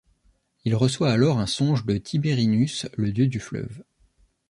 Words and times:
Il 0.65 0.73
reçoit 0.73 1.11
alors 1.11 1.37
un 1.37 1.45
songe 1.45 1.85
de 1.85 1.95
Tibérinus, 1.97 2.87
le 2.97 3.11
dieu 3.11 3.27
du 3.27 3.39
fleuve. 3.39 3.83